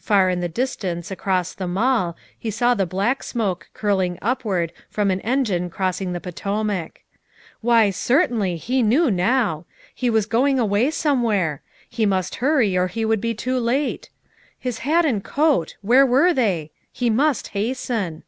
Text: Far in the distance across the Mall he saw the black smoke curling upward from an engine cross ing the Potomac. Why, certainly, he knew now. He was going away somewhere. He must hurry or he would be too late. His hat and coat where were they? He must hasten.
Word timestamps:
Far 0.00 0.28
in 0.28 0.40
the 0.40 0.48
distance 0.48 1.08
across 1.12 1.54
the 1.54 1.68
Mall 1.68 2.16
he 2.36 2.50
saw 2.50 2.74
the 2.74 2.84
black 2.84 3.22
smoke 3.22 3.68
curling 3.74 4.18
upward 4.20 4.72
from 4.90 5.08
an 5.08 5.20
engine 5.20 5.70
cross 5.70 6.00
ing 6.00 6.12
the 6.12 6.20
Potomac. 6.20 7.02
Why, 7.60 7.90
certainly, 7.90 8.56
he 8.56 8.82
knew 8.82 9.08
now. 9.08 9.66
He 9.94 10.10
was 10.10 10.26
going 10.26 10.58
away 10.58 10.90
somewhere. 10.90 11.62
He 11.88 12.06
must 12.06 12.34
hurry 12.42 12.76
or 12.76 12.88
he 12.88 13.04
would 13.04 13.20
be 13.20 13.34
too 13.34 13.60
late. 13.60 14.10
His 14.58 14.78
hat 14.78 15.04
and 15.06 15.22
coat 15.22 15.76
where 15.80 16.04
were 16.04 16.34
they? 16.34 16.72
He 16.90 17.08
must 17.08 17.50
hasten. 17.54 18.24